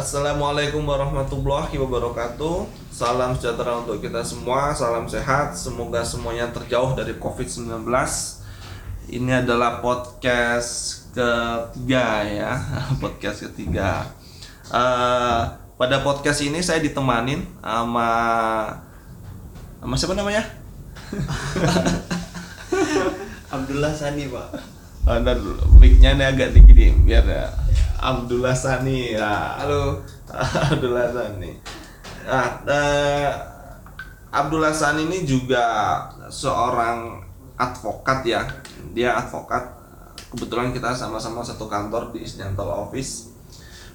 [0.00, 2.64] Assalamualaikum warahmatullahi wabarakatuh.
[2.88, 4.72] Salam sejahtera untuk kita semua.
[4.72, 5.52] Salam sehat.
[5.52, 7.84] Semoga semuanya terjauh dari COVID-19
[9.12, 12.52] Ini adalah podcast ketiga ya.
[13.04, 14.08] Podcast ketiga.
[14.72, 15.40] Eh,
[15.76, 18.08] Pada podcast ini saya ditemanin sama
[19.84, 20.48] sama siapa namanya?
[23.52, 24.48] Abdullah Sani pak.
[25.04, 25.36] Ada
[25.76, 27.69] mic-nya ini agak tinggi nih biar ya.
[28.00, 29.60] Abdullah Sani ya.
[29.60, 30.00] halo
[30.72, 31.52] Abdullah Sani.
[32.24, 33.28] Nah, eh,
[34.32, 35.60] Abdullah Sani ini juga
[36.32, 37.20] seorang
[37.60, 38.40] advokat ya.
[38.96, 39.76] Dia advokat.
[40.32, 43.36] Kebetulan kita sama-sama satu kantor di Isnyantal Office.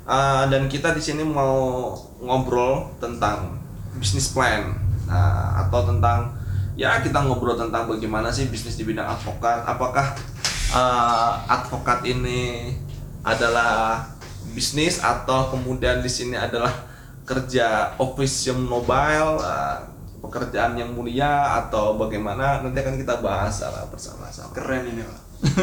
[0.06, 3.58] Eh, dan kita di sini mau ngobrol tentang
[3.98, 6.34] bisnis plan Nah, atau tentang
[6.74, 9.66] ya kita ngobrol tentang bagaimana sih bisnis di bidang advokat.
[9.66, 10.14] Apakah
[10.78, 12.70] eh, advokat ini
[13.26, 14.06] adalah
[14.54, 16.70] bisnis atau kemudian di sini adalah
[17.26, 19.78] kerja office yang mobile eh,
[20.22, 24.54] pekerjaan yang mulia atau bagaimana nanti akan kita bahas secara bersama-sama.
[24.54, 25.20] Keren ini pak.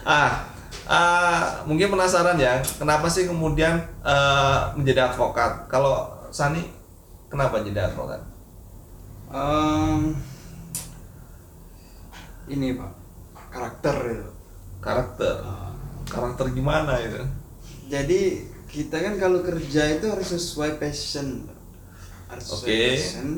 [0.00, 0.48] Ah
[0.88, 5.66] ah, mungkin penasaran ya kenapa sih kemudian eh, menjadi advokat?
[5.66, 6.62] Kalau Sani
[7.26, 8.22] kenapa jadi advokat?
[9.30, 10.14] Em,
[12.48, 12.90] ini pak
[13.50, 14.39] karakter itu
[14.80, 15.44] karakter.
[15.44, 15.72] Ah,
[16.08, 17.20] karakter gimana itu
[17.90, 21.42] jadi kita kan kalau kerja itu harus sesuai passion.
[22.30, 22.86] Harus sesuai Oke.
[22.94, 23.28] passion.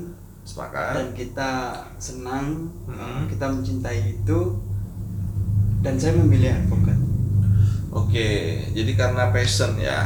[0.45, 0.93] Sepakat.
[0.93, 1.51] Dan kita
[1.97, 3.25] senang Hmm.
[3.33, 4.61] kita mencintai itu
[5.81, 6.99] dan saya memilih advokat.
[7.93, 10.05] Oke, jadi karena passion ya.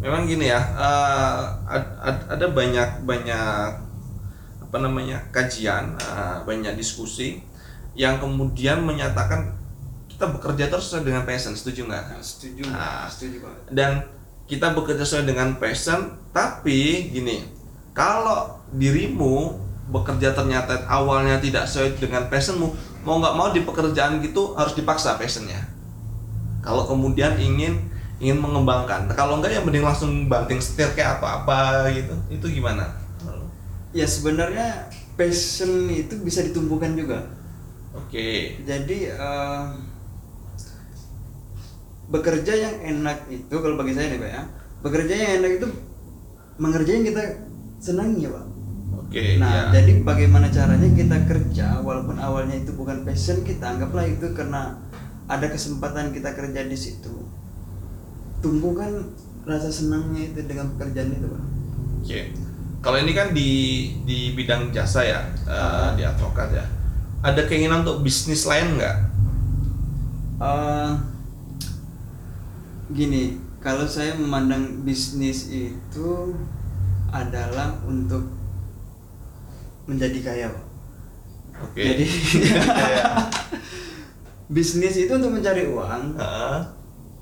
[0.00, 3.60] Memang gini ya, eh, ad- ad- ada banyak banyak
[4.64, 7.44] apa namanya kajian, eh, banyak diskusi
[7.92, 9.52] yang kemudian menyatakan
[10.16, 12.04] kita bekerja terus sesuai dengan passion, setuju nggak?
[12.08, 13.04] Nah, setuju Ah.
[13.04, 14.00] setuju pak Dan
[14.48, 17.44] kita bekerja sesuai dengan passion, tapi gini,
[17.92, 19.60] kalau dirimu
[19.92, 22.72] bekerja ternyata awalnya tidak sesuai dengan passionmu,
[23.04, 25.60] mau nggak mau di pekerjaan gitu harus dipaksa passionnya.
[26.64, 27.76] Kalau kemudian ingin
[28.16, 32.16] ingin mengembangkan, kalau enggak ya mending langsung banting setir kayak apa-apa gitu.
[32.32, 32.88] Itu gimana?
[33.96, 37.24] ya sebenarnya passion itu bisa ditumbuhkan juga
[37.96, 39.64] Oke, jadi eh,
[42.06, 44.42] bekerja yang enak itu kalau bagi saya nih pak ya
[44.82, 45.66] bekerja yang enak itu
[46.56, 47.22] mengerjain kita
[47.82, 48.46] senangi ya pak
[48.94, 49.82] oke, nah ya.
[49.82, 54.78] jadi bagaimana caranya kita kerja walaupun awalnya itu bukan passion kita anggaplah itu karena
[55.26, 57.26] ada kesempatan kita kerja di situ
[58.38, 59.10] tumbuhkan
[59.42, 61.56] rasa senangnya itu dengan pekerjaan itu pak
[62.06, 62.30] Oke.
[62.78, 63.50] Kalau ini kan di
[64.06, 66.62] di bidang jasa ya, eh, di advokat ya.
[67.18, 68.96] Ada keinginan untuk bisnis lain nggak?
[70.38, 70.90] Eh,
[72.90, 76.34] gini, kalau saya memandang bisnis itu
[77.10, 78.30] adalah untuk
[79.86, 80.48] menjadi kaya.
[81.56, 81.80] Oke.
[81.82, 82.06] Jadi
[82.94, 83.26] Ya.
[84.54, 86.14] bisnis itu untuk mencari uang.
[86.14, 86.58] Heeh.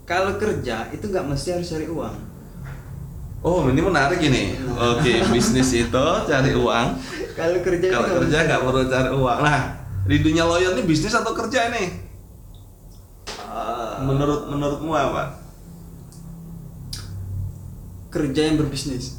[0.05, 2.17] Kalau kerja itu nggak mesti harus cari uang.
[3.45, 4.57] Oh, ini menarik ini.
[4.73, 6.87] Oke, bisnis itu cari uang.
[7.39, 9.39] Kalau kerja Kalau kerja nggak perlu cari uang.
[9.45, 9.61] Nah,
[10.05, 11.89] di dunia lawyer ini bisnis atau kerja nih?
[13.29, 15.44] Eh, Menurut menurutmu apa?
[18.15, 19.19] Kerja yang berbisnis.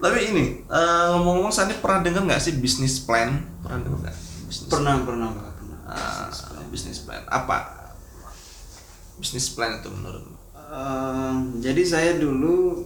[0.00, 3.40] Tapi ini eh, ngomong-ngomong, Sandi pernah dengar nggak sih bisnis plan?
[3.64, 4.16] Pernah dengar nggak?
[4.68, 5.78] Pernah, pernah, Pak, pernah.
[5.88, 6.28] Ah,
[6.68, 7.88] bisnis plan apa?
[9.16, 10.36] Bisnis plan itu menurutmu?
[10.56, 12.84] Eh, jadi saya dulu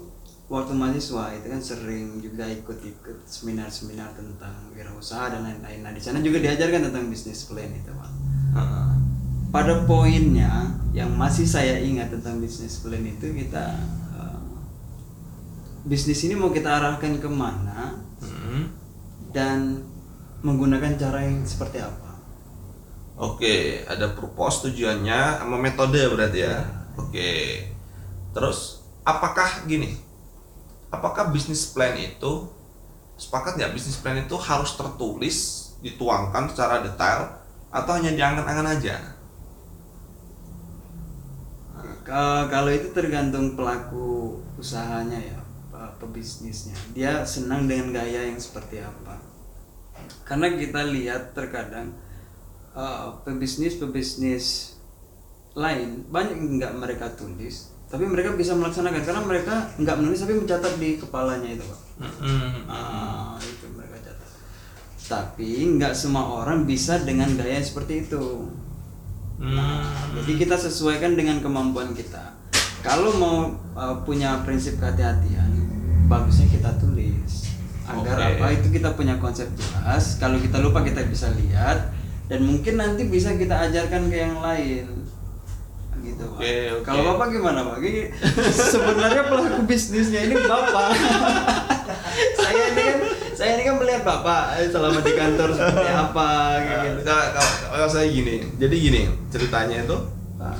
[0.48, 5.80] waktu mahasiswa itu kan sering juga ikut-ikut seminar-seminar tentang wirausaha dan lain-lain.
[5.82, 8.10] Nah di sana juga diajarkan tentang bisnis plan itu pak.
[8.58, 9.03] Heeh.
[9.54, 13.78] Pada poinnya yang masih saya ingat tentang bisnis plan itu kita
[14.18, 14.42] eh,
[15.86, 18.72] bisnis ini mau kita arahkan ke mana Hmm.
[19.30, 19.84] dan
[20.42, 22.18] menggunakan cara yang seperti apa.
[23.14, 26.50] Oke, ada purpose tujuannya sama metode berarti ya.
[26.50, 26.58] Ya.
[26.98, 27.30] Oke.
[28.34, 29.94] Terus apakah gini?
[30.90, 32.50] Apakah bisnis plan itu
[33.14, 35.36] sepakat nggak bisnis plan itu harus tertulis,
[35.78, 37.30] dituangkan secara detail
[37.70, 38.98] atau hanya diangan-angan aja?
[42.04, 45.38] Ka- Kalau itu tergantung pelaku usahanya ya,
[45.72, 46.76] pe- pebisnisnya.
[46.92, 49.16] Dia senang dengan gaya yang seperti apa.
[50.22, 51.96] Karena kita lihat terkadang
[52.76, 54.76] eh, pebisnis-pebisnis
[55.54, 60.74] lain banyak nggak mereka tulis, tapi mereka bisa melaksanakan karena mereka nggak menulis tapi mencatat
[60.76, 61.80] di kepalanya itu pak.
[62.66, 64.30] Ah, itu mereka catat.
[65.06, 65.48] Tapi
[65.78, 68.50] nggak semua orang bisa dengan gaya seperti itu.
[69.38, 69.82] Hmm.
[70.22, 72.34] Jadi kita sesuaikan dengan kemampuan kita.
[72.84, 73.36] Kalau mau
[73.74, 75.50] uh, punya prinsip kehati-hatian,
[76.06, 77.54] bagusnya kita tulis
[77.84, 78.28] agar Oke.
[78.40, 80.16] apa itu kita punya konsep jelas.
[80.16, 81.92] Kalau kita lupa kita bisa lihat
[82.28, 85.03] dan mungkin nanti bisa kita ajarkan ke yang lain.
[86.04, 86.38] Gitu, Pak.
[86.38, 86.84] Oke, oke.
[86.84, 87.76] Kalau Bapak gimana, Pak?
[88.52, 90.88] Sebenarnya pelaku bisnisnya ini Bapak.
[92.38, 92.98] saya ini kan
[93.34, 96.30] saya ini kan melihat Bapak eh, selama di kantor seperti apa
[96.62, 96.98] gitu.
[97.02, 99.96] Kalau, kalau- kalau saya gini, jadi gini ceritanya itu
[100.36, 100.56] Pak.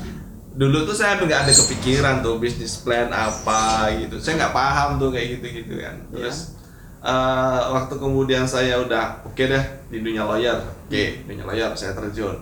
[0.55, 5.11] dulu tuh saya nggak ada kepikiran tuh bisnis plan apa gitu saya nggak paham tuh
[5.11, 6.55] kayak gitu gitu kan terus
[7.00, 10.55] eh, waktu kemudian saya udah oke deh di dunia lawyer
[10.87, 12.38] oke dunia lawyer saya terjun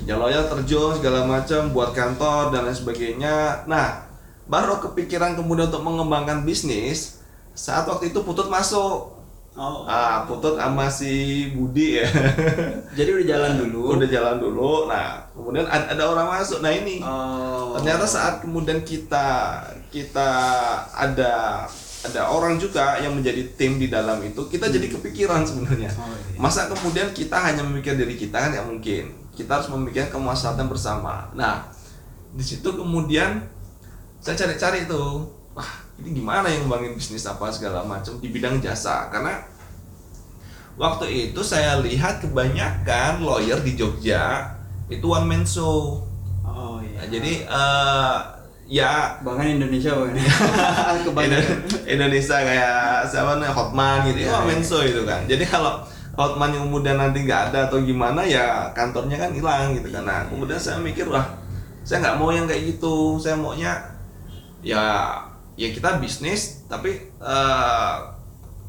[0.00, 3.68] dunia lawyer terjun segala macam buat kantor dan lain sebagainya.
[3.68, 4.08] Nah
[4.48, 7.20] baru kepikiran kemudian untuk mengembangkan bisnis
[7.52, 9.20] saat waktu itu putut masuk.
[9.60, 9.82] Oh.
[9.84, 12.06] ah putut sama si Budi ya.
[12.98, 13.98] Jadi udah jalan dulu.
[13.98, 14.88] udah jalan dulu.
[14.88, 16.64] Nah kemudian ada, ada orang masuk.
[16.64, 17.04] Nah ini.
[17.04, 17.76] Oh.
[17.76, 19.60] ternyata saat kemudian kita
[19.92, 20.30] kita
[20.96, 21.66] ada
[22.00, 25.92] ada orang juga yang menjadi tim di dalam itu kita jadi kepikiran sebenarnya.
[26.00, 26.40] Oh, iya.
[26.40, 31.32] masa kemudian kita hanya memikir diri kita kan nggak mungkin kita harus memikirkan kemaslahatan bersama
[31.32, 31.64] nah
[32.30, 33.40] di situ kemudian
[34.20, 35.24] saya cari-cari tuh
[35.56, 39.40] wah ini gimana yang ngembangin bisnis apa segala macam di bidang jasa karena
[40.76, 44.52] waktu itu saya lihat kebanyakan lawyer di Jogja
[44.88, 46.04] itu one man show
[46.42, 46.98] Oh iya.
[46.98, 48.16] Nah, jadi eh,
[48.66, 50.18] ya bahkan Indonesia bahkan.
[51.06, 51.56] Kebanyakan.
[51.86, 54.46] Indonesia kayak siapa nih Hotman gitu Ya, ya, ya.
[54.50, 55.78] menso itu kan jadi kalau
[56.18, 60.02] Hotman yang kemudian nanti nggak ada atau gimana ya kantornya kan hilang gitu kan.
[60.04, 61.22] Nah kemudian saya mikir wah
[61.86, 63.16] saya nggak mau yang kayak gitu.
[63.22, 63.78] Saya maunya
[64.60, 65.16] ya
[65.54, 67.96] ya kita bisnis tapi eh,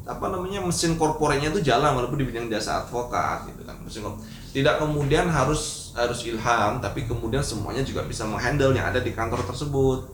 [0.01, 3.77] apa namanya mesin korporatnya itu jalan walaupun di bidang jasa advokat gitu kan.
[3.81, 4.05] Mesin
[4.51, 9.43] tidak kemudian harus harus ilham tapi kemudian semuanya juga bisa menghandle yang ada di kantor
[9.47, 10.07] tersebut.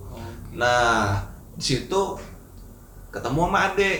[0.58, 1.22] Nah,
[1.54, 2.02] di situ
[3.14, 4.00] ketemu sama adik.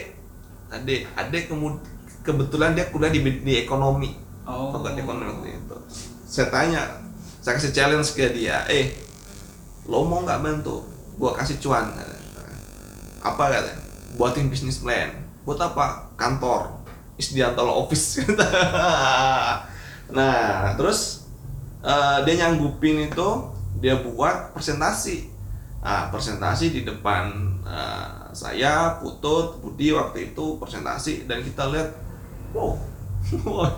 [0.68, 1.80] Adik, adik kemudian
[2.22, 4.14] kebetulan dia kuliah di, di ekonomi.
[4.48, 4.72] Oh.
[4.72, 5.76] Fakultas ekonomi waktu itu.
[6.28, 6.82] Saya tanya,
[7.40, 8.92] saya kasih challenge ke dia, eh,
[9.88, 10.84] lo mau nggak bantu?
[11.16, 11.88] Gua kasih cuan.
[13.24, 13.72] Apa kata?
[14.16, 15.10] Buatin bisnis plan.
[15.42, 16.12] Buat apa?
[16.16, 16.78] Kantor.
[17.18, 18.22] Isdianto Law Office.
[20.16, 21.26] nah, terus
[21.82, 23.28] eh, dia nyanggupin itu,
[23.82, 25.34] dia buat presentasi.
[25.82, 27.30] Nah, presentasi di depan
[27.66, 31.90] eh, saya, Putut, Budi waktu itu presentasi dan kita lihat,
[32.54, 32.72] wow,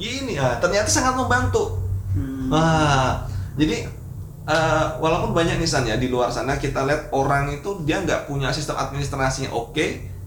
[0.00, 1.78] ini ya ternyata sangat membantu.
[2.16, 2.50] Hmm.
[2.50, 3.24] Wah,
[3.54, 3.86] jadi
[4.48, 8.50] eh, walaupun banyak nisan ya di luar sana kita lihat orang itu dia nggak punya
[8.50, 9.86] sistem administrasinya oke,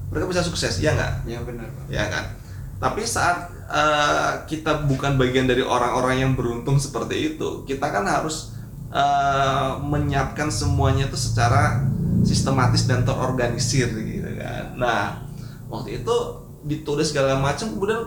[0.10, 1.28] mereka bisa sukses, ya nggak?
[1.28, 1.86] Ya benar, Pak.
[1.92, 2.44] ya kan
[2.84, 8.52] tapi saat eh, kita bukan bagian dari orang-orang yang beruntung seperti itu kita kan harus
[8.92, 11.80] eh, menyiapkan semuanya itu secara
[12.28, 15.24] sistematis dan terorganisir gitu kan nah
[15.72, 16.16] waktu itu
[16.64, 18.04] ditulis segala macam kemudian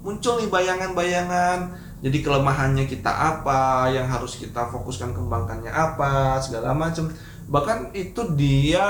[0.00, 7.12] muncul nih bayangan-bayangan jadi kelemahannya kita apa yang harus kita fokuskan kembangkannya apa segala macam
[7.52, 8.88] bahkan itu dia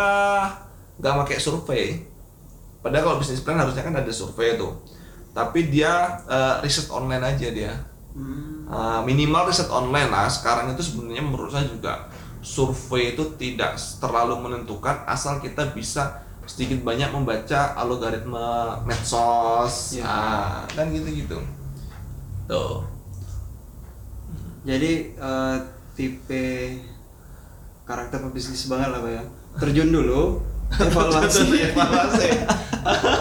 [1.02, 2.10] nggak pakai survei
[2.80, 4.72] Padahal kalau bisnis plan harusnya kan ada survei tuh.
[5.36, 7.72] Tapi dia eh, riset online aja dia.
[8.16, 8.66] Hmm.
[8.66, 10.26] Eh, minimal riset online lah.
[10.32, 12.08] Sekarang itu sebenarnya menurut saya juga
[12.40, 19.94] survei itu tidak terlalu menentukan asal kita bisa sedikit banyak membaca algoritma medsos.
[19.94, 20.02] Ya.
[20.02, 21.38] Ah, kan gitu-gitu.
[22.50, 22.82] Tuh.
[24.66, 25.56] Jadi eh,
[25.94, 26.74] tipe
[27.86, 29.22] karakter pebisnis banget lah, Pak ya.
[29.62, 30.42] Terjun dulu,
[30.90, 32.30] evaluasi, Evaluasi.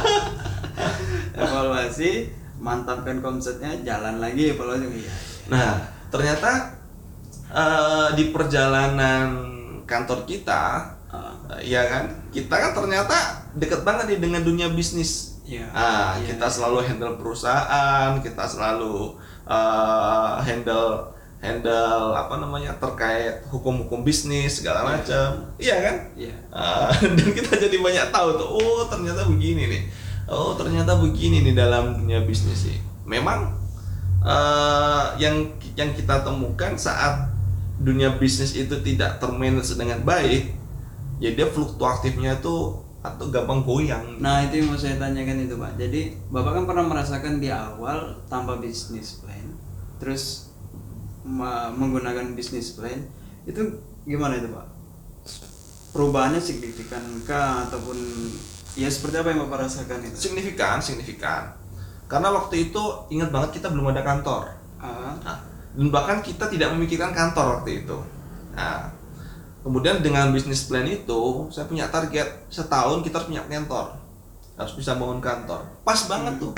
[1.45, 2.11] evaluasi,
[2.57, 4.89] mantapkan konsepnya, jalan lagi evaluasi.
[4.89, 4.97] Iya.
[5.05, 5.13] iya.
[5.53, 5.69] Nah,
[6.09, 6.73] ternyata
[7.53, 9.27] eh, di perjalanan
[9.85, 10.97] kantor kita
[11.57, 12.05] Iya kan?
[12.29, 13.17] Kita kan ternyata
[13.57, 15.41] deket banget nih dengan dunia bisnis.
[15.49, 15.65] Iya.
[15.73, 16.37] Ah, Iya.
[16.37, 19.17] kita selalu handle perusahaan, kita selalu
[19.49, 21.09] eh, handle
[21.41, 25.49] handle apa namanya terkait hukum-hukum bisnis segala macam.
[25.57, 25.95] Iya kan?
[26.13, 26.35] Iya.
[26.53, 28.49] Ah, dan kita jadi banyak tahu tuh.
[28.61, 29.83] Oh, ternyata begini nih.
[30.29, 32.77] Oh, ternyata begini nih dalam dunia bisnis sih.
[33.09, 33.57] Memang
[34.21, 37.25] eh, yang yang kita temukan saat
[37.79, 40.51] dunia bisnis itu tidak termanage dengan baik,
[41.19, 42.55] ya dia fluktuatifnya itu
[42.99, 44.19] atau gampang goyang.
[44.19, 45.71] Nah itu yang mau saya tanyakan itu pak.
[45.79, 49.55] Jadi bapak kan pernah merasakan di awal tanpa bisnis plan,
[49.99, 50.51] terus
[51.77, 53.05] menggunakan bisnis plan
[53.47, 53.61] itu
[54.03, 54.67] gimana itu pak?
[55.95, 57.97] Perubahannya signifikankah ataupun
[58.75, 60.15] ya seperti apa yang bapak rasakan itu?
[60.15, 61.55] signifikan, signifikan.
[62.09, 62.83] Karena waktu itu
[63.13, 64.49] ingat banget kita belum ada kantor.
[64.79, 65.37] Ah, Nah,
[65.79, 67.97] dan bahkan kita tidak memikirkan kantor waktu itu
[68.57, 68.91] nah
[69.59, 73.95] kemudian dengan bisnis plan itu saya punya target setahun kita harus punya kantor.
[74.55, 75.63] Harus bisa bangun kantor.
[75.83, 76.53] Pas banget tuh.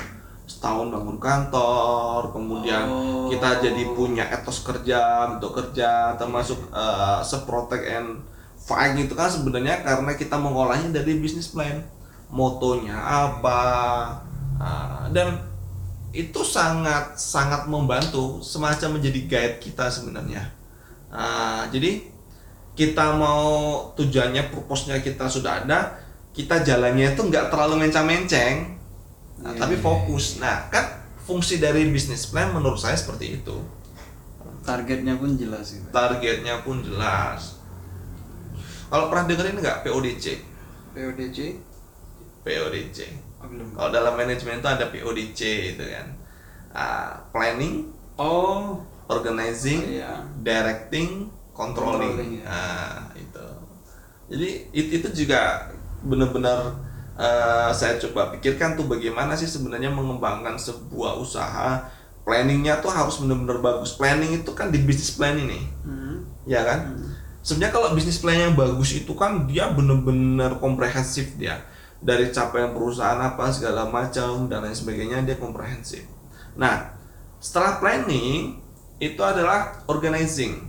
[0.46, 3.30] Setahun bangun kantor kemudian Oh.
[3.30, 8.20] kita jadi punya etos kerja untuk kerja termasuk eh, seprotect and
[8.58, 11.82] fight itu kan sebenarnya karena kita mengolahnya dari bisnis plan.
[12.32, 13.60] Motonya apa
[14.56, 15.36] ah, dan
[16.12, 20.52] itu sangat sangat membantu semacam menjadi guide kita sebenarnya.
[21.08, 22.11] Ah, jadi
[22.72, 23.44] kita mau
[23.92, 25.92] tujuannya purpose-nya kita sudah ada
[26.32, 28.80] kita jalannya itu nggak terlalu mencang-menceng
[29.44, 30.40] nah, Iya, tapi iya, fokus.
[30.40, 33.56] nah kan fungsi dari bisnis plan menurut saya seperti itu.
[34.62, 37.60] Targetnya pun jelas gitu targetnya pun jelas.
[38.88, 40.26] Kalau pernah dengerin nggak PODC
[40.94, 41.38] PODC
[42.46, 42.98] PODC
[43.42, 43.68] oh, belum.
[43.74, 45.40] Kalau dalam manajemen itu ada PODC
[45.76, 46.06] itu kan.
[46.72, 48.80] Ah, planning oh.
[49.12, 50.24] organizing iya.
[50.40, 52.48] directing controlling, Controlling, ya.
[52.48, 53.46] nah itu.
[54.32, 55.68] Jadi itu, itu juga
[56.02, 56.72] benar-benar
[57.20, 61.84] eh, saya coba pikirkan tuh bagaimana sih sebenarnya mengembangkan sebuah usaha.
[62.22, 63.98] Planningnya tuh harus benar-benar bagus.
[63.98, 65.60] Planning itu kan di bisnis plan ini.
[65.84, 66.22] Hmm.
[66.42, 66.90] ya kan?
[66.90, 67.14] Hmm.
[67.42, 71.58] sebenarnya kalau bisnis plan yang bagus itu kan dia benar-benar komprehensif dia.
[72.02, 76.06] Dari capaian perusahaan apa segala macam dan lain sebagainya dia komprehensif.
[76.54, 76.94] Nah
[77.42, 78.62] setelah planning
[79.02, 80.62] itu adalah organizing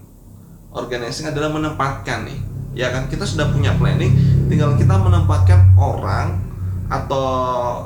[0.74, 2.40] organizing adalah menempatkan nih.
[2.74, 4.18] Ya kan kita sudah punya planning
[4.50, 6.42] tinggal kita menempatkan orang
[6.90, 7.26] atau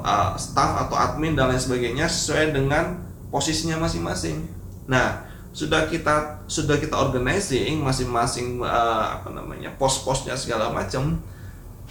[0.01, 2.99] uh, staff atau admin dan lain sebagainya sesuai dengan
[3.31, 4.47] posisinya masing-masing.
[4.87, 11.19] Nah sudah kita sudah kita organizing masing-masing uh, apa namanya pos-posnya segala macam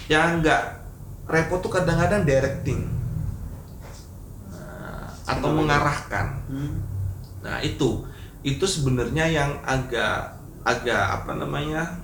[0.08, 0.86] yang enggak
[1.26, 2.86] repot tuh kadang-kadang directing.
[4.50, 6.26] Nah, atau mengarahkan.
[6.46, 6.72] Hmm.
[7.42, 8.06] Nah itu.
[8.46, 10.35] Itu sebenarnya yang agak
[10.66, 11.94] agak apa namanya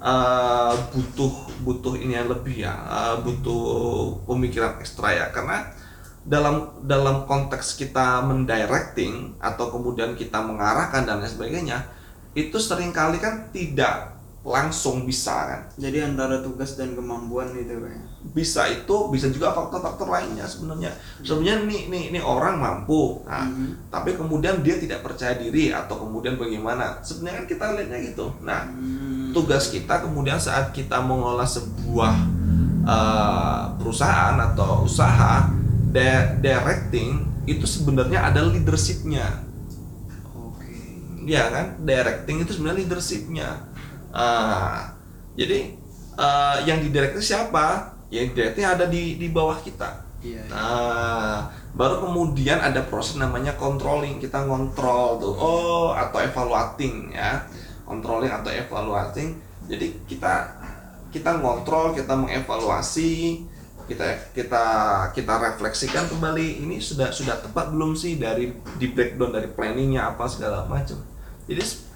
[0.00, 3.60] eh, butuh butuh ini yang lebih ya eh, butuh
[4.24, 5.28] pemikiran ekstra ya.
[5.28, 5.68] Karena
[6.24, 11.84] dalam dalam konteks kita mendirecting atau kemudian kita mengarahkan dan lain sebagainya
[12.36, 15.60] itu sering kali kan tidak langsung bisa kan?
[15.76, 20.92] Jadi antara tugas dan kemampuan itu kayak bisa itu bisa juga faktor-faktor lainnya sebenarnya.
[21.20, 23.20] Sebenarnya nih nih nih orang mampu.
[23.28, 23.92] Nah, Mhm.
[23.92, 27.00] tapi kemudian dia tidak percaya diri atau kemudian bagaimana?
[27.04, 28.26] Sebenarnya kan kita lihatnya gitu.
[28.40, 29.32] Nah Hmm.
[29.36, 32.14] tugas kita kemudian saat kita mengolah sebuah
[32.80, 35.52] uh, perusahaan atau usaha
[35.92, 39.44] di- directing itu sebenarnya ada leadershipnya.
[40.32, 40.64] Oke.
[41.28, 41.76] Ya kan?
[41.84, 43.68] Directing itu sebenarnya leadershipnya
[44.10, 44.90] Ah,
[45.38, 45.74] jadi
[46.18, 50.52] eh, yang didirecting siapa yang directing ada di di bawah kita iya iya.
[50.52, 51.36] Nah,
[51.72, 54.20] baru kemudian ada proses namanya controlling.
[54.20, 55.32] Kita ngontrol tuh.
[55.32, 57.40] Oh, atau evaluating ya.
[57.88, 59.40] Controlling atau evaluating.
[59.64, 60.60] Jadi kita
[61.08, 63.48] kita ngontrol, kita mengevaluasi,
[63.88, 64.64] kita kita
[65.10, 70.28] kita refleksikan kembali ini sudah sudah tepat belum sih dari di breakdown dari planningnya apa
[70.30, 71.00] segala macam.
[71.50, 71.89] Jadi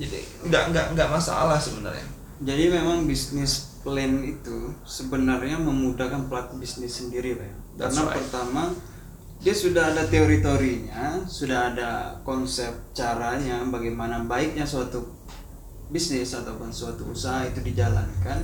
[0.00, 2.06] jadi nggak nggak nggak masalah sebenarnya.
[2.40, 7.52] Jadi memang bisnis plan itu sebenarnya memudahkan pelaku bisnis sendiri, Pak.
[7.76, 8.16] That's Karena right.
[8.16, 8.62] pertama
[9.40, 15.04] dia sudah ada teori-teorinya, sudah ada konsep caranya bagaimana baiknya suatu
[15.92, 18.40] bisnis ataupun suatu usaha itu dijalankan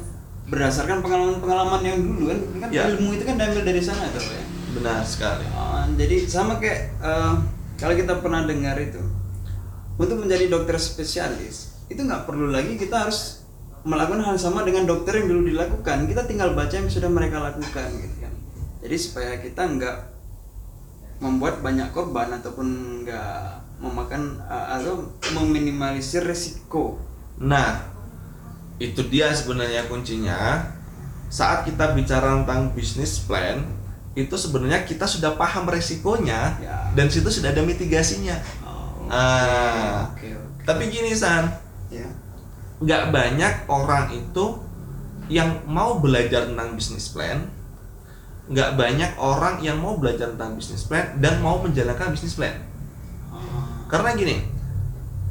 [0.47, 2.87] berdasarkan pengalaman-pengalaman yang dulu kan, kan Ya.
[2.93, 4.45] ilmu itu kan diambil dari sana tuh, ya.
[4.77, 5.45] Benar sekali.
[5.57, 7.35] Ah, jadi sama kayak eh,
[7.81, 9.01] kalau kita pernah dengar itu
[9.97, 13.45] untuk menjadi dokter spesialis itu nggak perlu lagi kita harus
[13.87, 17.88] melakukan hal sama dengan dokter yang dulu dilakukan kita tinggal baca yang sudah mereka lakukan
[18.03, 18.33] gitu kan
[18.83, 19.99] jadi supaya kita nggak
[21.23, 22.67] membuat banyak korban ataupun
[23.07, 23.41] nggak
[23.81, 27.00] memakan eh, atau meminimalisir resiko
[27.37, 27.85] Nah,
[28.81, 30.65] itu dia sebenarnya kuncinya.
[31.29, 33.61] Saat kita bicara tentang bisnis plan,
[34.17, 36.88] itu sebenarnya kita sudah paham resikonya Ya.
[36.97, 38.41] dan situ sudah ada mitigasinya.
[39.07, 40.11] Oh, Ah.
[40.11, 40.29] oke
[40.67, 41.47] Tapi gini San,
[41.89, 42.07] ya
[42.77, 44.45] nggak banyak orang itu
[45.27, 47.41] yang mau belajar tentang bisnis plan,
[48.47, 52.53] nggak banyak orang yang mau belajar tentang bisnis plan dan mau menjalankan bisnis plan.
[53.31, 53.41] Oh,
[53.87, 54.43] Karena gini,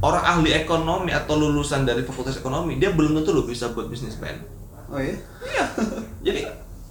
[0.01, 4.15] orang ahli ekonomi atau lulusan dari fakultas ekonomi dia belum tentu loh bisa buat bisnis
[4.15, 4.35] plan.
[4.85, 5.65] oh ya Iya.
[6.23, 6.41] Jadi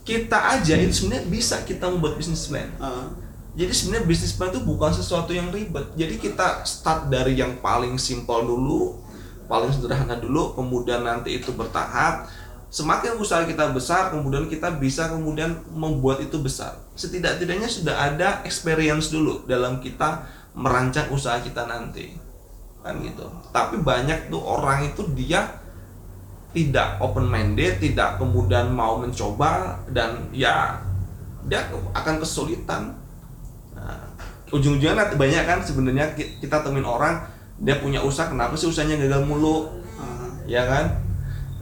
[0.04, 2.68] kita aja itu sebenarnya bisa kita membuat bisnis plan.
[2.76, 3.08] Ah.
[3.54, 5.94] Jadi sebenarnya bisnis plan itu bukan sesuatu yang ribet.
[5.94, 8.98] Jadi kita start dari yang paling simpel dulu,
[9.46, 12.26] paling sederhana dulu, kemudian nanti itu bertahap.
[12.74, 16.74] Semakin usaha kita besar, kemudian kita bisa kemudian membuat itu besar.
[16.98, 22.22] Setidak-tidaknya sudah ada experience dulu dalam kita merancang usaha kita nanti.
[22.84, 25.56] kan gitu tapi banyak tuh orang itu dia
[26.52, 30.84] tidak open minded tidak kemudian mau mencoba dan ya
[31.48, 31.64] dia
[31.96, 32.92] akan kesulitan
[34.50, 37.20] ujung-ujungnya nanti banyak kan sebenarnya ki- kita temuin orang
[37.56, 39.70] dia punya usaha kenapa sih usahanya gagal mulu?
[39.94, 40.90] Ah, ya kan?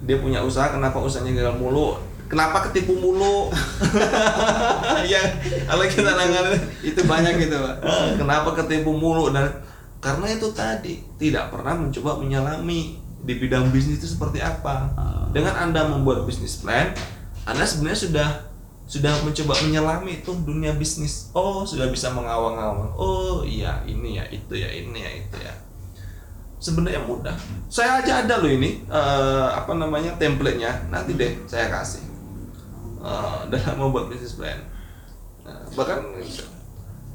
[0.03, 1.95] Dia punya usaha kenapa usahanya gagal mulu?
[2.27, 3.53] Kenapa ketipu mulu?
[5.03, 5.19] Ya
[5.67, 7.77] kalau kita nanganin itu banyak gitu pak.
[7.83, 9.35] Eh, kenapa ketipu mulu?
[9.35, 9.51] Dan
[9.99, 14.91] karena itu tadi tidak pernah mencoba menyelami di bidang bisnis itu seperti apa.
[14.95, 15.27] Ah.
[15.33, 16.93] dengan anda membuat bisnis plan
[17.43, 18.29] anda sebenarnya sudah
[18.92, 21.32] sudah mencoba menyelami itu dunia bisnis.
[21.32, 22.92] Oh sudah bisa mengawang-awang.
[22.92, 25.54] Oh iya ini ya itu ya ini ya itu ya.
[26.61, 27.32] Sebenarnya mudah.
[27.72, 30.92] Saya aja ada loh ini eh, apa namanya templatenya.
[30.92, 32.04] Nanti deh saya kasih.
[33.00, 34.61] Eh, dalam membuat bisnis plan.
[35.40, 36.04] Nah, bahkan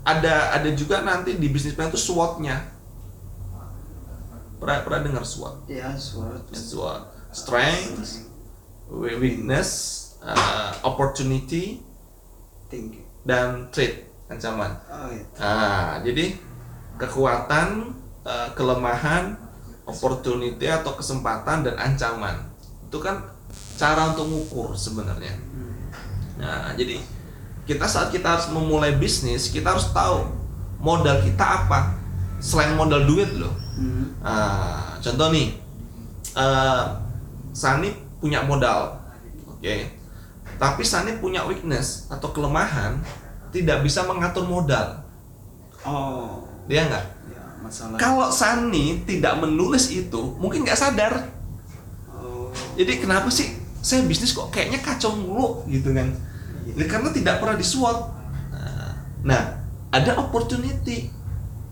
[0.01, 2.57] ada ada juga nanti di bisnis plan itu SWOT-nya.
[4.57, 5.69] Pernah pernah dengar SWOT?
[5.69, 7.01] Ya Ya, SWOT.
[7.29, 8.25] Strength
[8.89, 9.96] we- weakness
[10.27, 11.79] uh, opportunity
[12.67, 16.35] tinggi dan threat ancaman oh itu nah jadi
[16.99, 17.95] kekuatan
[18.27, 19.39] uh, kelemahan
[19.87, 22.35] opportunity atau kesempatan dan ancaman
[22.83, 23.23] itu kan
[23.79, 25.73] cara untuk mengukur sebenarnya Hmm.
[26.37, 27.01] Nah, jadi
[27.65, 30.29] kita saat kita harus memulai bisnis, kita harus tahu
[30.77, 31.97] modal kita apa.
[32.37, 33.51] Selain modal duit loh.
[33.75, 34.13] Hmm.
[34.21, 35.57] Nah, contoh nih,
[36.37, 36.83] eh,
[37.57, 37.89] Sani
[38.21, 38.93] punya modal,
[39.49, 39.96] oke.
[40.57, 42.97] Tapi Sani punya weakness atau kelemahan,
[43.53, 45.05] tidak bisa mengatur modal.
[45.85, 47.05] oh Dia nggak?
[47.31, 51.29] ya masalah Kalau Sani tidak menulis itu, mungkin nggak sadar.
[52.11, 56.09] oh Jadi kenapa sih saya bisnis kok kayaknya kacau mulu gitu kan?
[56.67, 58.17] Ya, karena tidak pernah disuap.
[59.23, 59.59] Nah,
[59.91, 61.11] ada opportunity.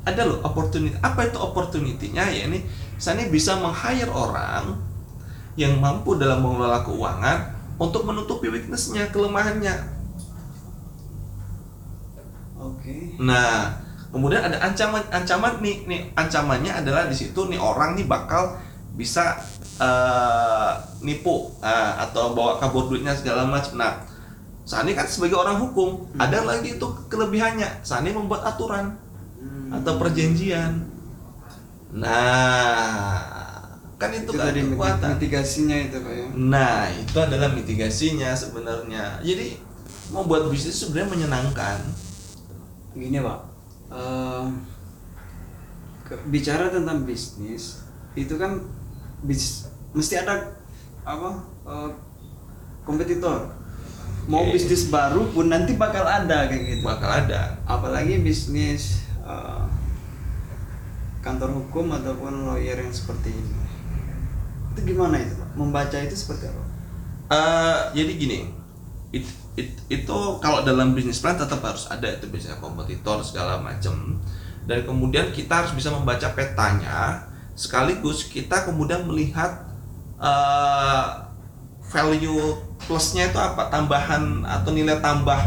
[0.06, 0.96] Ada loh opportunity.
[1.02, 2.30] Apa itu opportunity-nya?
[2.30, 2.62] Ya ini
[3.00, 4.76] saya ini bisa meng-hire orang
[5.56, 9.76] yang mampu dalam mengelola keuangan untuk menutupi weakness-nya, kelemahannya.
[12.56, 13.76] oke Nah,
[14.10, 18.56] kemudian ada ancaman ancaman nih nih ancamannya adalah di situ nih orang nih bakal
[18.96, 19.36] bisa
[19.76, 20.72] eh,
[21.04, 23.76] nipu eh, atau bawa kabur duitnya segala macam.
[23.76, 23.94] Nah,
[24.66, 27.86] Sani kan sebagai orang hukum ada lagi itu kelebihannya.
[27.86, 28.98] Sani membuat aturan
[29.46, 29.82] Hmm.
[29.82, 30.74] atau perjanjian.
[31.96, 33.35] Nah,
[33.96, 35.08] kan itu, itu kan tadi kekuatan.
[35.14, 39.20] mitigasinya itu pak ya Nah, itu adalah mitigasinya sebenarnya.
[39.22, 39.56] Jadi
[40.08, 41.80] membuat bisnis sebenarnya menyenangkan.
[42.94, 43.40] gini pak
[43.90, 44.46] eh,
[46.02, 48.56] ke- bicara tentang bisnis itu kan
[49.22, 50.56] bis, mesti ada
[51.02, 51.30] apa
[51.66, 51.92] eh,
[52.82, 53.52] kompetitor
[54.26, 57.60] mau bisnis baru pun nanti bakal ada kayak gitu Bakal ada.
[57.66, 59.64] apalagi bisnis eh,
[61.20, 63.65] kantor hukum ataupun lawyer yang seperti ini
[64.76, 65.50] itu gimana itu pak?
[65.56, 66.64] Membaca itu seperti apa?
[67.32, 68.40] Eh, jadi gini,
[69.16, 74.20] it, it- itu kalau dalam bisnis plan tetap harus ada itu biasanya kompetitor segala macam.
[74.68, 77.24] Dan kemudian kita harus bisa membaca petanya,
[77.56, 79.64] sekaligus kita kemudian melihat
[80.20, 81.04] eh,
[81.86, 85.38] value plusnya itu apa, tambahan atau nilai tambah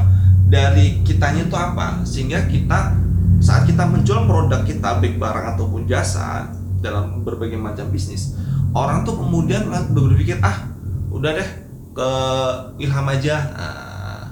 [0.49, 2.97] dari kitanya itu apa, sehingga kita
[3.39, 8.39] saat kita menjual produk kita baik barang ataupun jasa dalam berbagai macam bisnis,
[8.75, 10.71] orang tuh kemudian berpikir ah
[11.11, 11.51] udah deh
[11.93, 12.11] ke
[12.83, 13.37] Ilham aja.
[13.55, 14.25] Nah,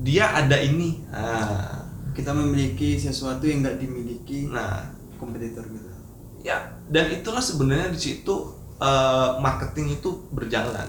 [0.00, 1.02] dia ada ini.
[1.12, 1.76] Nah,
[2.16, 4.88] kita memiliki sesuatu yang nggak dimiliki nah.
[5.20, 5.96] kompetitor gitu
[6.40, 8.34] ya dan itulah sebenarnya di situ
[8.78, 10.88] eh, marketing itu berjalan.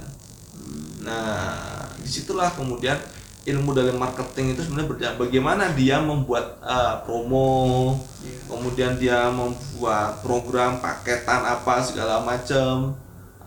[1.02, 2.96] Nah di situlah kemudian
[3.48, 7.96] ilmu dalam marketing itu sebenarnya bagaimana dia membuat eh, promo
[8.28, 8.40] Iya.
[8.52, 12.92] kemudian dia membuat program paketan apa segala macam.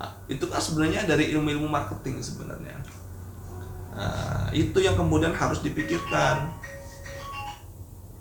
[0.00, 2.80] Nah, itu kan sebenarnya dari ilmu-ilmu marketing sebenarnya.
[3.92, 6.48] Nah, itu yang kemudian harus dipikirkan.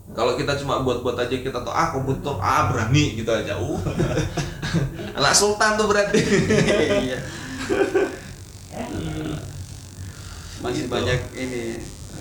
[0.09, 3.55] Kalau kita cuma buat-buat aja kita tuh ah komputer ah berani gitu aja.
[3.55, 3.77] Uh.
[5.21, 6.19] Anak sultan tuh berarti.
[7.13, 7.19] Iya
[10.59, 10.91] masih Gitu.
[10.91, 11.63] banyak ini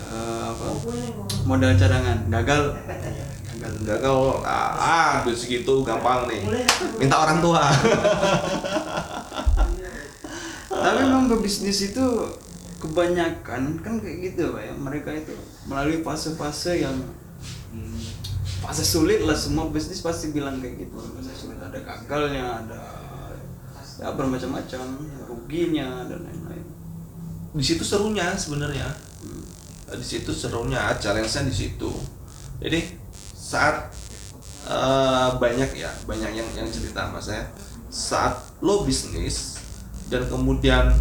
[0.09, 0.65] eh, apa?
[1.43, 2.17] Modal cadangan.
[2.31, 2.63] Gagal.
[3.59, 3.73] Gagal.
[3.83, 4.15] Gagal.
[4.47, 6.41] Ah, ah duit segitu gampang nih.
[6.97, 7.63] Minta orang tua.
[10.69, 12.05] Tapi memang berbisnis itu
[12.79, 14.73] kebanyakan kan kayak gitu pak ya.
[14.73, 15.35] Mereka itu
[15.67, 16.95] melalui fase-fase yang
[17.75, 17.99] hmm,
[18.63, 19.35] fase sulit lah.
[19.35, 20.95] Semua bisnis pasti bilang kayak gitu.
[20.95, 21.59] Fase sulit.
[21.59, 22.79] Ada gagalnya ada
[23.99, 24.85] ya bermacam-macam.
[25.27, 26.38] Ruginya dan lain-lain
[27.53, 28.85] di situ serunya sebenarnya.
[29.89, 31.89] Di situ serunya challenge-nya di situ.
[32.61, 32.79] Jadi
[33.33, 33.89] saat
[34.69, 37.49] eh, banyak ya banyak yang yang cerita sama saya.
[37.89, 39.57] Saat lo bisnis
[40.13, 40.93] dan kemudian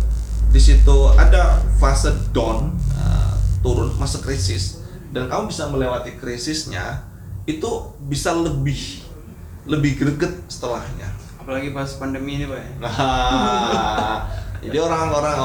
[0.48, 4.80] di situ ada fase down eh, turun masa krisis
[5.12, 7.04] dan kamu bisa melewati krisisnya
[7.44, 7.68] itu
[8.08, 9.04] bisa lebih
[9.68, 11.12] lebih greget setelahnya.
[11.40, 12.70] Apalagi pas pandemi ini pak ya.
[12.80, 14.16] Nah,
[14.58, 15.36] jadi orang-orang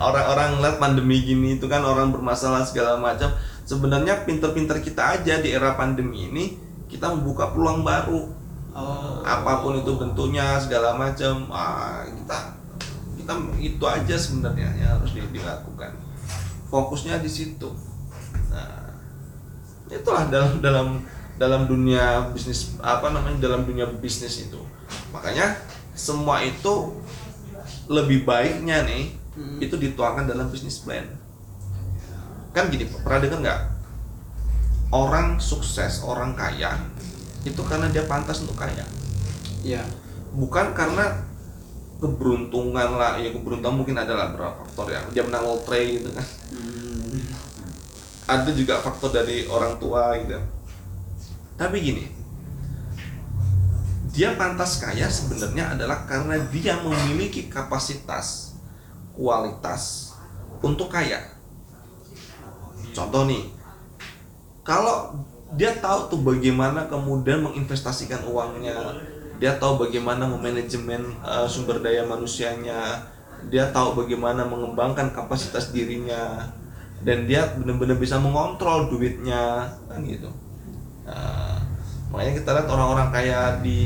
[0.00, 3.32] orang-orang ngeliat pandemi gini itu kan orang bermasalah segala macam.
[3.64, 6.44] Sebenarnya pinter-pinter kita aja di era pandemi ini
[6.88, 8.28] kita membuka peluang baru.
[8.72, 11.48] oh Apa pun itu bentuknya segala macam.
[11.52, 12.36] Ah, kita
[13.20, 15.92] kita itu aja sebenarnya yang harus di- dilakukan.
[16.68, 17.68] Fokusnya di situ.
[18.52, 18.92] Nah,
[19.88, 20.88] itulah dalam dalam
[21.38, 24.58] dalam dunia bisnis apa namanya dalam dunia bisnis itu
[25.14, 25.54] makanya
[25.94, 26.98] semua itu
[27.88, 29.62] lebih baiknya nih Hmm.
[29.62, 31.06] itu dituangkan dalam bisnis plan.
[32.50, 33.60] Kan gini pernah dengar nggak?
[34.90, 36.74] Orang sukses orang kaya
[37.46, 38.82] itu karena dia pantas untuk kaya.
[39.62, 39.86] Iya.
[40.34, 41.22] Bukan karena
[42.02, 45.00] keberuntungan lah ya keberuntungan mungkin adalah beberapa faktor ya.
[45.14, 46.26] Dia menang lotre gitu kan.
[46.58, 47.22] Hmm.
[48.28, 50.34] ada juga faktor dari orang tua gitu.
[51.54, 52.17] Tapi gini
[54.18, 58.58] dia pantas kaya sebenarnya adalah karena dia memiliki kapasitas
[59.14, 60.10] kualitas
[60.58, 61.22] untuk kaya.
[62.90, 63.46] Contoh nih
[64.66, 65.22] kalau
[65.54, 68.74] dia tahu tuh bagaimana kemudian menginvestasikan uangnya
[69.38, 72.98] dia tahu bagaimana memanajemen eh, sumber daya manusianya
[73.46, 76.42] dia tahu bagaimana mengembangkan kapasitas dirinya
[77.06, 80.26] dan dia benar-benar bisa mengontrol duitnya kan gitu.
[81.06, 81.37] Nah,
[82.08, 83.80] makanya kita lihat orang-orang kaya di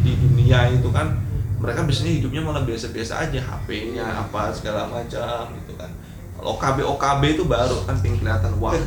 [0.00, 1.12] di dunia itu kan
[1.56, 5.90] mereka biasanya hidupnya malah biasa-biasa aja HP-nya apa segala macam gitu kan.
[6.36, 8.76] Kalau OKB OKB itu baru kan pengen kelihatan wah.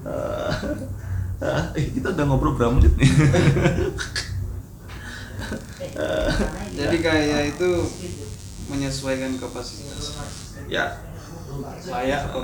[0.00, 0.52] Eh,
[1.76, 3.08] eh, kita udah ngobrol berapa menit nih?
[6.80, 7.68] Jadi kayak itu
[8.68, 10.20] menyesuaikan kapasitas.
[10.68, 11.00] Ya.
[11.88, 12.40] Layak apa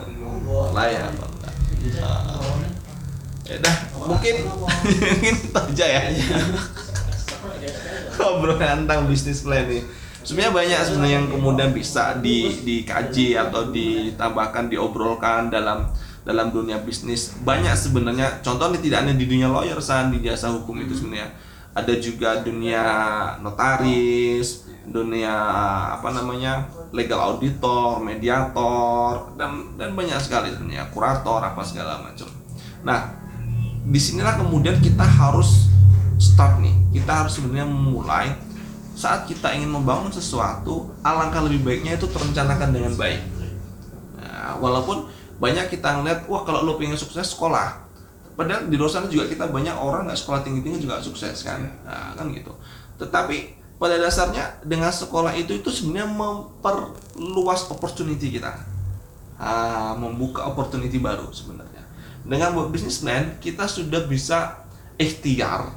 [0.72, 1.54] layak apa enggak?
[1.92, 2.85] Eh,
[3.46, 4.36] ya dah mungkin
[5.14, 6.00] mungkin itu aja ya.
[8.16, 9.84] Obrolan tentang bisnis plan nih
[10.26, 15.86] sebenarnya banyak sebenarnya yang kemudian bisa di dikaji atau ditambahkan diobrolkan dalam
[16.26, 17.38] dalam dunia bisnis.
[17.46, 21.30] Banyak sebenarnya contohnya tidak hanya di dunia lawyer san di jasa hukum itu sebenarnya.
[21.76, 22.82] Ada juga dunia
[23.38, 25.34] notaris dunia
[25.98, 32.26] apa namanya legal auditor mediator dan dan banyak sekali sebenarnya kurator apa segala macam.
[32.82, 33.25] Nah
[33.86, 35.70] di sinilah kemudian kita harus
[36.18, 36.74] start nih.
[36.98, 38.34] Kita harus sebenarnya memulai
[38.96, 43.22] saat kita ingin membangun sesuatu alangkah lebih baiknya itu terencanakan dengan baik.
[44.18, 45.06] Nah, walaupun
[45.38, 47.86] banyak kita ngeliat wah kalau lo pengen sukses sekolah.
[48.36, 51.62] Padahal di luar sana juga kita banyak orang nggak sekolah tinggi tinggi juga sukses kan?
[51.86, 52.52] Nah, kan gitu.
[52.98, 58.50] Tetapi pada dasarnya dengan sekolah itu itu sebenarnya memperluas opportunity kita.
[59.36, 61.85] Ah, membuka opportunity baru sebenarnya
[62.26, 64.66] dengan buat bisnis plan kita sudah bisa
[64.98, 65.70] ikhtiar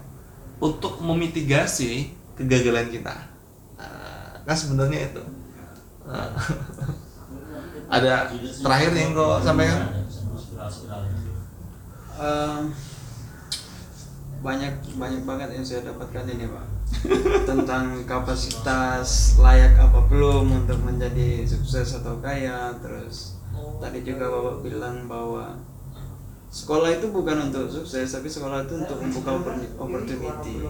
[0.57, 3.15] untuk memitigasi kegagalan kita.
[3.77, 5.23] Nah, kan sebenarnya itu.
[6.09, 6.33] Ah.
[7.95, 9.89] ada terakhir yang kau sampaikan?
[12.19, 12.73] Ehm,
[14.43, 16.67] banyak banyak banget yang saya dapatkan ini pak.
[17.49, 23.39] Tentang kapasitas layak apa belum untuk menjadi sukses atau kaya terus
[23.79, 25.55] tadi juga bapak bilang bahwa
[26.49, 30.65] sekolah itu bukan untuk sukses tapi sekolah itu untuk membuka oppor- opportunity.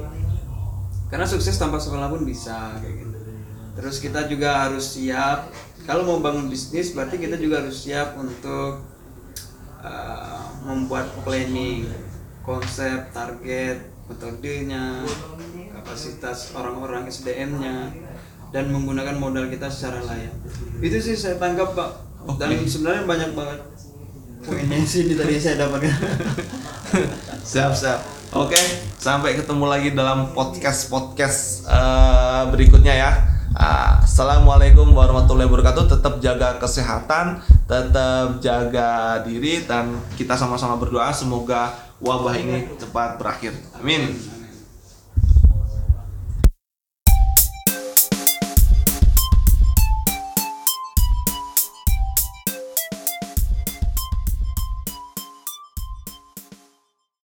[1.10, 3.18] Karena sukses tanpa sekolah pun bisa kayak gitu.
[3.80, 5.50] Terus kita juga harus siap.
[5.88, 8.84] Kalau mau bangun bisnis berarti kita juga harus siap untuk
[9.82, 11.88] uh, membuat planning
[12.44, 15.06] konsep target metodenya
[15.72, 17.94] kapasitas orang-orang SDM-nya
[18.50, 20.36] dan menggunakan modal kita secara layak.
[20.82, 21.92] Itu sih saya tangkap pak.
[22.36, 23.60] Dan sebenarnya banyak banget
[24.44, 25.94] poinnya sih tadi saya dapatkan
[27.50, 28.00] siap siap.
[28.30, 28.60] Oke
[29.02, 33.12] sampai ketemu lagi dalam podcast podcast eh, berikutnya ya.
[33.60, 36.00] Ah, Assalamualaikum warahmatullahi wabarakatuh.
[36.00, 41.12] Tetap jaga kesehatan tetap jaga diri dan kita sama-sama berdoa.
[41.12, 43.52] Semoga wabah ini cepat berakhir.
[43.76, 44.39] Amin